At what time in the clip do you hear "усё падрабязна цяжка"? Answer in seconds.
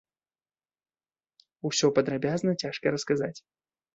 1.69-2.95